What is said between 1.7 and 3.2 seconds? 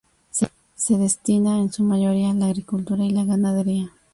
su mayoría a la agricultura y